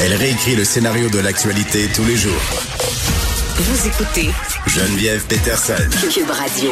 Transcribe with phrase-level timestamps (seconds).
[0.00, 2.40] Elle réécrit le scénario de l'actualité tous les jours.
[3.56, 4.30] Vous écoutez
[4.66, 5.74] Geneviève Peterson.
[6.12, 6.70] Cube Radio.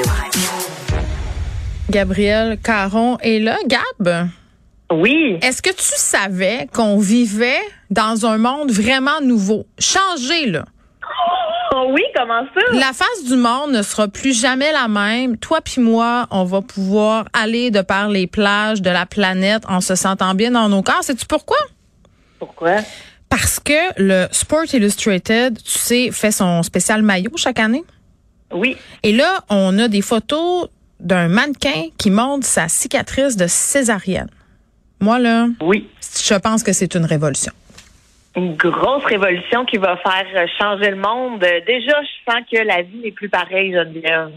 [1.90, 3.56] Gabriel Caron est là.
[3.66, 4.28] Gab,
[4.92, 5.38] Oui.
[5.42, 7.60] est-ce que tu savais qu'on vivait
[7.90, 9.66] dans un monde vraiment nouveau?
[9.78, 10.64] Changé, là.
[11.74, 12.60] Oh oui, comment ça?
[12.78, 15.36] La face du monde ne sera plus jamais la même.
[15.36, 19.80] Toi puis moi, on va pouvoir aller de par les plages de la planète en
[19.80, 21.02] se sentant bien dans nos corps.
[21.02, 21.58] Sais-tu pourquoi?
[22.38, 22.76] Pourquoi?
[23.28, 27.84] Parce que le Sport Illustrated, tu sais, fait son spécial maillot chaque année?
[28.52, 28.76] Oui.
[29.02, 30.68] Et là, on a des photos
[31.00, 34.28] d'un mannequin qui montre sa cicatrice de césarienne.
[35.00, 35.88] Moi, là, Oui.
[36.00, 37.52] je pense que c'est une révolution.
[38.36, 41.40] Une grosse révolution qui va faire changer le monde.
[41.40, 44.30] Déjà, je sens que la vie n'est plus pareille, Geneviève.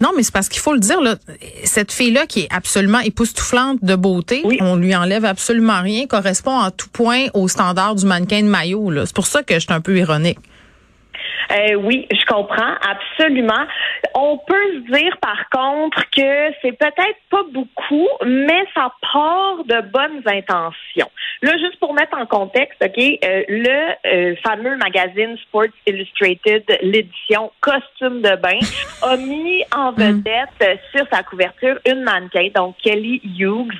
[0.00, 1.16] Non, mais c'est parce qu'il faut le dire, là,
[1.64, 4.58] cette fille-là qui est absolument époustouflante de beauté, Oui.
[4.60, 8.92] on lui enlève absolument rien, correspond en tout point au standard du mannequin de maillot.
[9.06, 10.38] C'est pour ça que je suis un peu ironique.
[11.52, 13.64] Euh, oui, je comprends, absolument.
[14.14, 19.80] On peut se dire, par contre, que c'est peut-être pas beaucoup, mais ça part de
[19.90, 21.10] bonnes intentions.
[21.42, 27.52] Là, juste pour mettre en contexte, OK, euh, le euh, fameux magazine Sports Illustrated, l'édition
[27.60, 28.58] costume de bain,
[29.02, 33.78] a mis en vedette euh, sur sa couverture une mannequin, donc Kelly Hughes,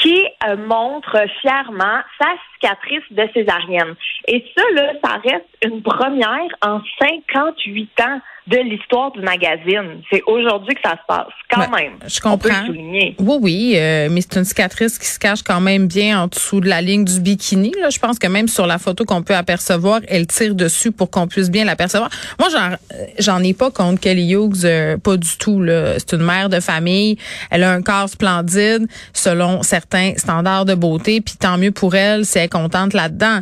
[0.00, 3.94] qui euh, montre fièrement sa cicatrice de césarienne.
[4.28, 10.00] Et ça, là, ça reste une première en 58 ans de l'histoire du magazine.
[10.10, 11.92] C'est aujourd'hui que ça se passe, quand Ouais, même.
[12.06, 12.60] je On peut comprends.
[12.62, 13.16] le souligner.
[13.18, 16.60] Oui, oui, euh, mais c'est une cicatrice qui se cache quand même bien en dessous
[16.60, 17.72] de la ligne du bikini.
[17.80, 17.90] Là.
[17.90, 21.26] Je pense que même sur la photo qu'on peut apercevoir, elle tire dessus pour qu'on
[21.26, 22.08] puisse bien l'apercevoir.
[22.38, 25.60] Moi, j'en, euh, j'en ai pas contre Kelly Hughes, euh, pas du tout.
[25.60, 25.94] Là.
[25.98, 27.18] C'est une mère de famille.
[27.50, 31.20] Elle a un corps splendide selon certains standards de beauté.
[31.20, 33.40] Puis tant mieux pour elle si elle est contente là-dedans.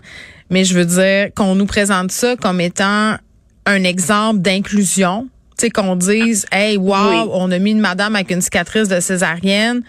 [0.50, 3.16] Mais je veux dire qu'on nous présente ça comme étant
[3.67, 5.29] un exemple d'inclusion.
[5.59, 7.31] Tu sais, qu'on dise, hey, wow, Oui.
[7.33, 9.83] on a mis une madame avec une cicatrice de césarienne.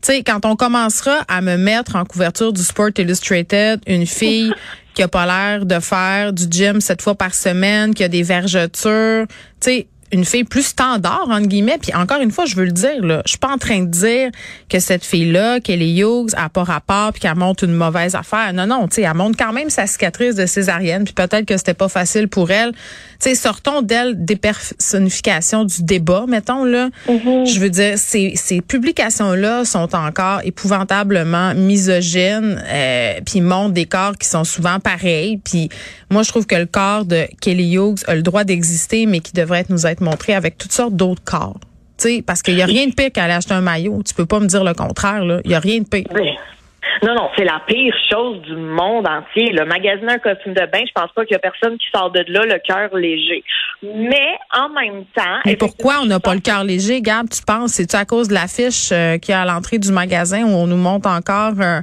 [0.00, 4.52] Tu sais, quand on commencera à me mettre en couverture du Sport Illustrated, une fille
[4.94, 8.24] qui a pas l'air de faire du gym sept fois par semaine, qui a des
[8.24, 9.26] vergetures,
[9.60, 11.78] tu sais, une fille plus standard, entre guillemets.
[11.80, 13.90] Puis encore une fois, je veux le dire, là, je suis pas en train de
[13.90, 14.30] dire
[14.68, 18.52] que cette fille-là, Kelly Hughes, a pas rapport puis qu'elle monte une mauvaise affaire.
[18.52, 21.04] Non, non, tu sais, elle monte quand même sa cicatrice de césarienne.
[21.04, 22.72] Puis peut-être que c'était pas facile pour elle.
[22.72, 26.90] Tu sais, sortons d'elle des personnifications du débat, mettons, là.
[27.06, 34.16] Je veux dire, ces, ces publications-là sont encore épouvantablement misogynes, euh, puis montrent des corps
[34.18, 35.38] qui sont souvent pareils.
[35.38, 35.68] Puis
[36.10, 39.32] moi, je trouve que le corps de Kelly Hughes a le droit d'exister, mais qui
[39.32, 41.58] devrait nous être montré avec toutes sortes d'autres corps.
[41.98, 44.02] Tu sais, parce qu'il y a rien de pire qu'aller acheter un maillot.
[44.06, 45.40] Tu peux pas me dire le contraire, là.
[45.44, 46.06] Il y a rien de pire.
[46.14, 46.36] Mais-
[47.04, 49.50] Non, non, c'est la pire chose du monde entier.
[49.52, 52.10] Le magasiner un costume de bain, je pense pas qu'il y a personne qui sort
[52.10, 53.42] de là le cœur léger.
[53.82, 57.72] Mais en même temps, Mais pourquoi on n'a pas le cœur léger, Gab, tu penses?
[57.72, 60.66] C'est-tu à cause de l'affiche euh, qu'il y a à l'entrée du magasin où on
[60.66, 61.80] nous montre encore euh,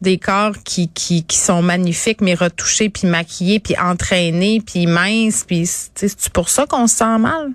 [0.00, 5.44] des corps qui, qui, qui sont magnifiques, mais retouchés, puis maquillés, puis entraînés, puis minces,
[5.46, 7.50] puis c'est pour ça qu'on se sent mal?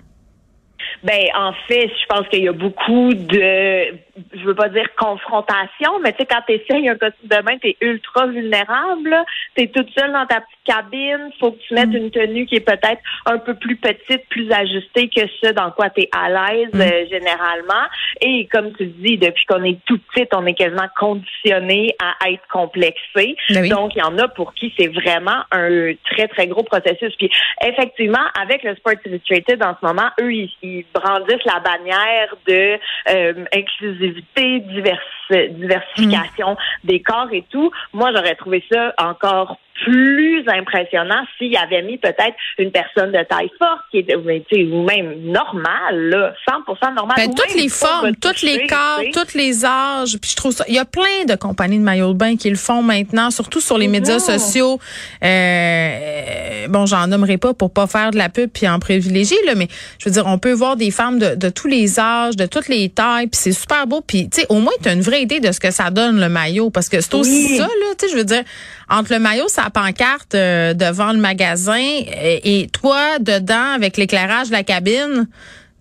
[1.03, 3.93] Ben, en fait, je pense qu'il y a beaucoup de,
[4.33, 7.57] je veux pas dire confrontation, mais tu sais, quand tu essayes un costume de bain,
[7.61, 9.15] t'es ultra vulnérable.
[9.55, 11.29] Tu es toute seule dans ta petite cabine.
[11.39, 15.09] faut que tu mettes une tenue qui est peut-être un peu plus petite, plus ajustée
[15.09, 17.87] que ce dans quoi tu es à l'aise euh, généralement.
[18.21, 22.47] Et comme tu dis, depuis qu'on est tout petite, on est quasiment conditionné à être
[22.51, 23.35] complexé.
[23.49, 23.69] Ben oui.
[23.69, 27.15] Donc, il y en a pour qui c'est vraiment un très, très gros processus.
[27.17, 27.29] Puis,
[27.65, 30.49] effectivement, avec le Sports Illustrated en ce moment, eux, ils,
[30.93, 32.79] brandissent la bannière de
[33.09, 37.71] euh, inclusivité, divers- diversification des corps et tout.
[37.93, 43.51] Moi, j'aurais trouvé ça encore plus impressionnant s'il avait mis peut-être une personne de taille
[43.57, 47.15] forte qui est ou même normale, là, 100% normale.
[47.17, 50.17] Ben, toutes les formes, toutes les corps, tous les âges.
[50.19, 50.63] Puis je trouve ça.
[50.67, 53.61] Il y a plein de compagnies de maillots de bain qui le font maintenant, surtout
[53.61, 54.39] sur les médias mm-hmm.
[54.39, 54.79] sociaux.
[55.23, 59.55] Euh, bon, j'en nommerai pas pour pas faire de la pub puis en privilégier, là,
[59.55, 59.67] mais
[59.99, 62.67] je veux dire, on peut voir des femmes de, de tous les âges, de toutes
[62.67, 64.01] les tailles, puis c'est super beau.
[64.01, 66.19] Puis tu sais, au moins tu as une vraie idée de ce que ça donne
[66.19, 67.95] le maillot, parce que c'est aussi ça, là.
[67.97, 68.43] Tu sais, je veux dire,
[68.89, 74.53] entre le maillot, sa pancarte euh, devant le magasin et, toi dedans avec l'éclairage de
[74.53, 75.27] la cabine,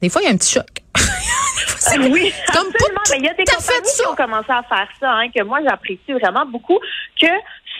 [0.03, 0.67] des fois il y a un petit choc.
[2.11, 3.00] oui, comme absolument.
[3.11, 5.61] Mais il y a des compagnies qui ont commencé à faire ça, hein, que moi
[5.62, 6.79] j'apprécie vraiment beaucoup,
[7.20, 7.26] que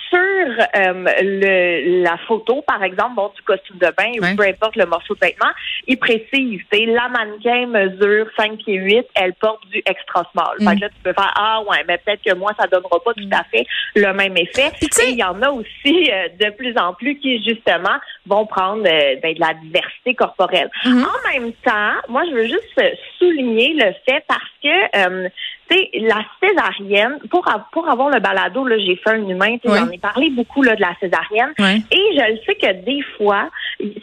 [0.09, 4.77] sur euh, le, la photo, par exemple, bon, du costume de bain ou peu importe
[4.77, 5.51] le morceau de vêtement,
[5.87, 10.57] il précise, la mannequin mesure 5 pieds 8, elle porte du extra small.
[10.59, 13.15] Fait que là, tu peux faire, ah ouais, mais peut-être que moi, ça donnera pas
[13.15, 14.71] tout à fait le même effet.
[14.83, 18.87] Et il y en a aussi euh, de plus en plus qui, justement, vont prendre
[18.87, 20.71] euh, ben, de la diversité corporelle.
[20.85, 21.05] Mm-hmm.
[21.05, 22.81] En même temps, moi, je veux juste
[23.19, 25.29] souligner le fait parce que
[25.71, 29.99] sais, la césarienne, pour, pour avoir le balado, là, j'ai fait un humain, j'en ai
[29.99, 31.53] parlé beaucoup là, de la césarienne.
[31.91, 33.51] Et je le sais que des fois,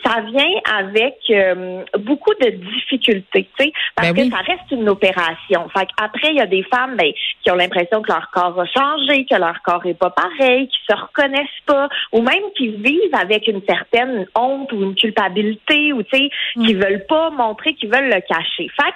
[0.05, 4.89] ça vient avec euh, beaucoup de difficultés, tu sais, parce ben que ça reste une
[4.89, 5.67] opération.
[5.69, 7.11] Fait après, il y a des femmes ben,
[7.43, 10.77] qui ont l'impression que leur corps a changé, que leur corps est pas pareil, qui
[10.89, 16.03] se reconnaissent pas, ou même qui vivent avec une certaine honte ou une culpabilité, ou
[16.03, 16.79] tu sais, qui mm.
[16.79, 18.69] veulent pas montrer, qui veulent le cacher.
[18.75, 18.93] Fait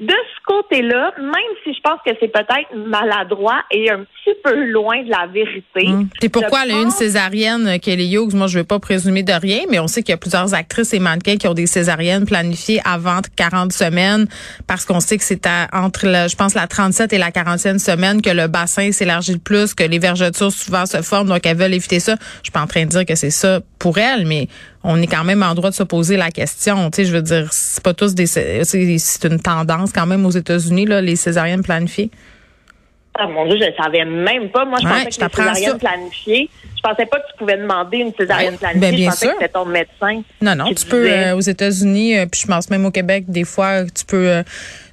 [0.00, 4.70] de ce côté-là, même si je pense que c'est peut-être maladroit et un petit peu
[4.70, 5.88] loin de la vérité.
[5.88, 6.08] Hum.
[6.20, 8.34] C'est pourquoi elle a une césarienne, euh, Kelly Hughes?
[8.34, 10.54] Moi, je ne veux pas présumer de rien, mais on sait qu'il y a plusieurs
[10.54, 14.26] actrices et mannequins qui ont des césariennes planifiées avant 40 semaines
[14.66, 18.30] parce qu'on sait que c'est entre, je pense, la 37 et la 40e semaine que
[18.30, 22.00] le bassin s'élargit le plus, que les vergetures souvent se forment, donc elles veulent éviter
[22.00, 22.16] ça.
[22.38, 24.48] Je suis pas en train de dire que c'est ça pour elles, mais
[24.82, 26.90] on est quand même en droit de se poser la question.
[26.90, 30.30] Tu sais, je veux dire, c'est pas tous des, c'est une tendance quand même aux
[30.30, 32.10] États-Unis là, les césariennes planifiées.
[33.18, 34.64] Ah mon Dieu, je ne savais même pas.
[34.64, 38.14] Moi, je pensais que les césariennes planifiées, je pensais pas que tu pouvais demander une
[38.14, 38.80] césarienne planifiée.
[38.80, 39.34] Ben, bien je pensais sûr.
[39.34, 40.22] que c'était ton médecin.
[40.40, 43.44] Non, non, tu peux euh, aux États-Unis, euh, puis je pense même au Québec, des
[43.44, 44.42] fois, tu peux euh,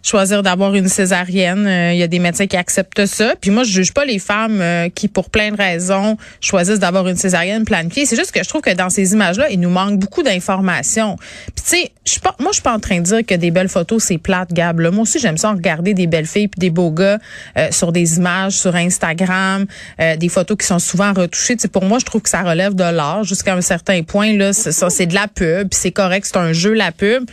[0.08, 1.68] choisir d'avoir une césarienne.
[1.68, 3.34] Euh, il y a des médecins qui acceptent ça.
[3.40, 7.08] Puis moi, je juge pas les femmes euh, qui, pour plein de raisons, choisissent d'avoir
[7.08, 8.06] une césarienne planifiée.
[8.06, 11.18] C'est juste que je trouve que dans ces images-là, il nous manque beaucoup d'informations.
[11.56, 13.52] Puis tu sais, je pas, moi, je suis pas en train de dire que des
[13.52, 14.80] belles photos, c'est plate, Gab.
[14.80, 17.20] Moi aussi, j'aime ça regarder des belles filles puis des beaux gars
[17.58, 19.66] euh, sur des images sur Instagram,
[20.00, 21.56] des photos qui sont souvent retouchées.
[21.58, 24.34] sais, pour moi, je trouve que ça relève de l'art jusqu'à un certain point.
[24.34, 27.26] Là, ça, c'est de la pub, c'est correct, c'est un jeu la pub.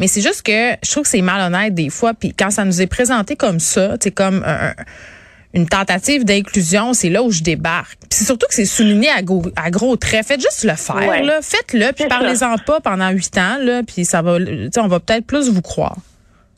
[0.00, 2.14] Mais c'est juste que je trouve que c'est malhonnête des fois.
[2.22, 4.44] Puis quand ça nous est présenté comme ça, c'est comme
[5.54, 7.98] une tentative d'inclusion, c'est là où je débarque.
[7.98, 10.24] Puis c'est surtout que c'est souligné à gros, à gros traits.
[10.24, 11.40] Faites juste le faire, là.
[11.42, 14.38] Faites-le, puis parlez-en pas pendant huit ans, là, puis ça va,
[14.76, 15.96] on va peut-être plus vous croire.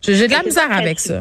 [0.06, 1.20] J'ai de la misère avec ça.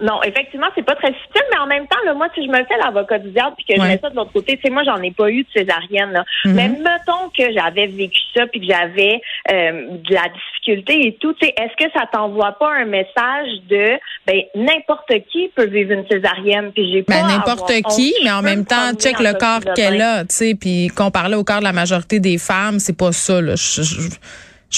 [0.00, 2.58] Non, effectivement, c'est pas très subtil, mais en même temps, là, moi, si je me
[2.64, 4.82] fais l'avocat du diable puis que je mets ça de l'autre côté, tu sais, moi,
[4.84, 6.24] j'en ai pas eu de césarienne, là.
[6.44, 6.52] Mm-hmm.
[6.52, 9.20] Mais mettons que j'avais vécu ça puis que j'avais
[9.50, 13.48] euh, de la difficulté et tout, tu sais, est-ce que ça t'envoie pas un message
[13.68, 18.32] de, ben, n'importe qui peut vivre une césarienne puis j'ai ben, pas n'importe qui, mais
[18.32, 21.60] en même temps, check le corps qu'elle a, tu sais, puis qu'on parlait au corps
[21.60, 23.82] de la majorité des femmes, c'est pas ça, là je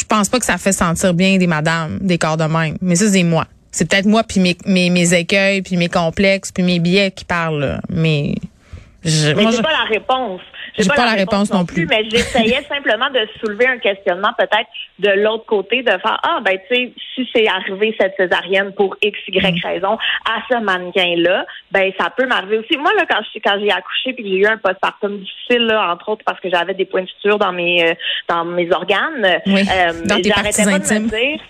[0.05, 2.77] pense pas que ça fait sentir bien des madames, des corps de même.
[2.81, 3.47] Mais ça, c'est moi.
[3.73, 7.25] C'est peut-être moi puis mes, mes, mes, écueils, puis mes complexes, puis mes billets qui
[7.25, 7.81] parlent.
[7.89, 8.35] Mais
[9.05, 10.41] je, mais j'ai pas la réponse.
[10.79, 11.87] J'ai pas, pas, la réponse, non plus.
[11.87, 16.59] Mais j'essayais simplement de soulever un questionnement peut-être de l'autre côté, de faire ah ben
[16.69, 19.67] tu sais si c'est arrivé cette césarienne pour x y mm.
[19.67, 22.77] raison à ce mannequin là, ben ça peut m'arriver aussi.
[22.77, 26.11] Moi là quand je quand j'ai accouché puis j'ai eu un postpartum difficile là, entre
[26.11, 27.95] autres parce que j'avais des points de suture dans mes euh,
[28.29, 31.09] dans mes organes, oui, euh, dans tes parties intimes.
[31.09, 31.41] De me dire,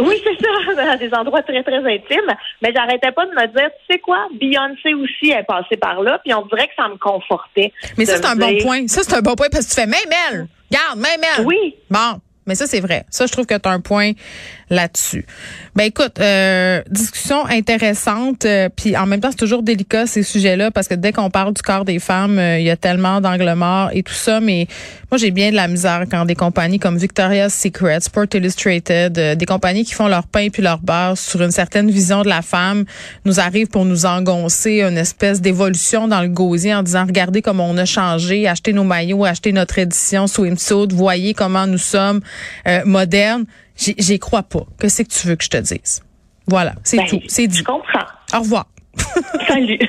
[0.00, 2.34] oui, c'est ça, dans des endroits très, très intimes.
[2.62, 6.20] Mais j'arrêtais pas de me dire, tu sais quoi, Beyoncé aussi est passée par là,
[6.24, 7.72] puis on dirait que ça me confortait.
[7.96, 8.86] Mais ça, c'est un bon point.
[8.88, 11.46] Ça, c'est un bon point parce que tu fais, même elle, garde, même elle.
[11.46, 11.76] Oui.
[11.90, 12.20] Bon.
[12.48, 13.04] Mais ça, c'est vrai.
[13.10, 14.12] Ça, je trouve que tu as un point
[14.70, 15.24] là-dessus.
[15.74, 20.70] Ben écoute, euh, discussion intéressante, euh, puis en même temps, c'est toujours délicat ces sujets-là
[20.70, 23.54] parce que dès qu'on parle du corps des femmes, euh, il y a tellement d'angles
[23.54, 24.66] morts et tout ça, mais
[25.10, 29.46] moi j'ai bien de la misère quand des compagnies comme Victoria's Secret, Sport Illustrated, des
[29.46, 32.84] compagnies qui font leur pain puis leur beurre sur une certaine vision de la femme,
[33.24, 37.68] nous arrivent pour nous engoncer une espèce d'évolution dans le gosier en disant regardez comment
[37.68, 42.20] on a changé, achetez nos maillots, achetez notre édition swimsuit, voyez comment nous sommes
[42.84, 43.44] modernes.
[43.76, 44.66] J'y crois pas.
[44.78, 46.02] Que c'est que tu veux que je te dise?
[46.46, 47.20] Voilà, c'est ben, tout.
[47.28, 47.58] C'est dit.
[47.58, 48.06] Je comprends.
[48.34, 48.66] Au revoir.
[49.46, 49.78] Salut.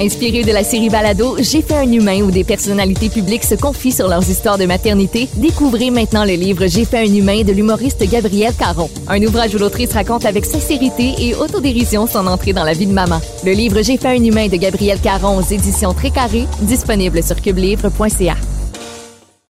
[0.00, 3.92] Inspiré de la série Balado, J'ai fait un humain où des personnalités publiques se confient
[3.92, 8.02] sur leurs histoires de maternité, découvrez maintenant le livre J'ai fait un humain de l'humoriste
[8.10, 8.88] Gabriel Caron.
[9.08, 12.94] Un ouvrage où l'autrice raconte avec sincérité et autodérision son entrée dans la vie de
[12.94, 13.20] maman.
[13.44, 17.36] Le livre J'ai fait un humain de Gabriel Caron aux éditions Très Carré, disponible sur
[17.36, 18.36] cubelivre.ca.